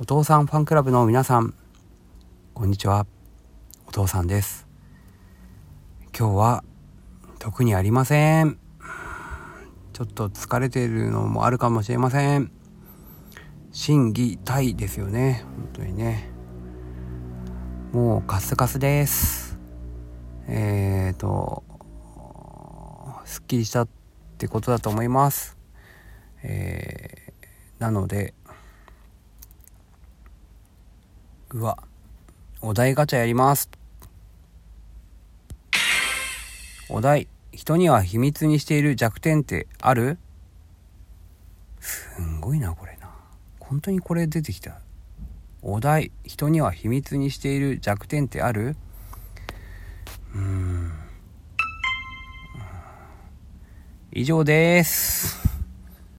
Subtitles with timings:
[0.00, 1.54] お父さんファンクラブの皆さん、
[2.54, 3.04] こんにちは。
[3.88, 4.68] お父さんです。
[6.16, 6.64] 今日は
[7.40, 8.60] 特にありません。
[9.92, 12.52] ちょっと疲れているのもあるかもしれません。
[13.72, 15.44] 審議タイですよね。
[15.56, 16.30] 本当にね。
[17.90, 19.58] もうカスカスです。
[20.46, 21.64] えーと、
[23.24, 23.88] すっきりしたっ
[24.38, 25.58] てことだと思います。
[26.44, 28.34] えー、なので、
[31.54, 31.78] うわ、
[32.60, 33.70] お題ガチャやります。
[36.90, 40.18] お題、人には秘密にしている弱点ってある？
[41.80, 43.10] すんごいな、これな。
[43.60, 44.80] 本当にこれ出てきた。
[45.62, 48.76] お題、人には秘密にしている弱点ってある？
[50.34, 50.92] うーん。
[54.12, 55.37] 以上です。